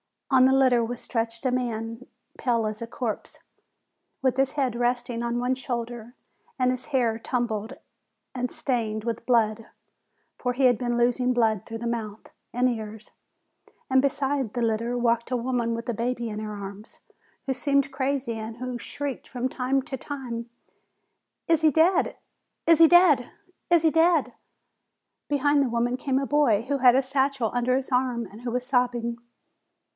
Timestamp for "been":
10.77-10.97